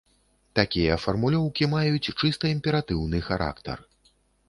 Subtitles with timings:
[0.59, 3.89] Такія фармулёўкі маюць чыста імператыўны характар.